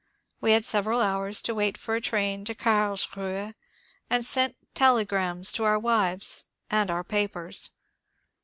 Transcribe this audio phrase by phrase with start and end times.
[0.41, 3.53] We had sev eral hours to wait for a train to Carlsruhe,
[4.09, 7.73] and sent telegrams to our wives and our papers.